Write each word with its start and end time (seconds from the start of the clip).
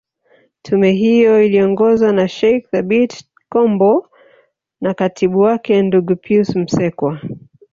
Tume 0.61 0.91
hiyo 0.91 1.43
iliongozwa 1.45 2.13
na 2.13 2.27
Sheikh 2.27 2.71
Thabit 2.71 3.25
Kombo 3.49 4.09
na 4.81 4.93
katibu 4.93 5.39
wake 5.39 5.81
ndugu 5.81 6.15
Pius 6.15 6.55
Msekwa 6.55 7.21